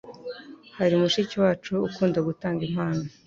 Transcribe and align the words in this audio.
Hari 0.77 0.93
mushiki 1.01 1.35
wacu 1.43 1.73
ukunda 1.87 2.19
gutanga 2.27 2.61
impano 2.69 3.03